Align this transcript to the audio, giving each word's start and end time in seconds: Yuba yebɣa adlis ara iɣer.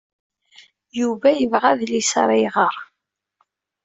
Yuba 0.99 1.29
yebɣa 1.33 1.69
adlis 1.73 2.11
ara 2.21 2.35
iɣer. 2.47 2.75